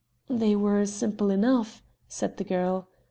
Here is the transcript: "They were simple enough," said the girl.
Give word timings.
"They 0.31 0.55
were 0.55 0.87
simple 0.87 1.29
enough," 1.29 1.83
said 2.07 2.37
the 2.37 2.43
girl. 2.43 2.87